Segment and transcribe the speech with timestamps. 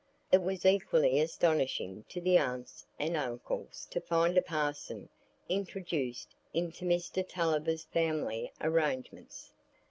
[0.31, 5.09] It was equally astonishing to the aunts and uncles to find a parson
[5.47, 9.51] introduced into Mr Tulliver's family arrangements.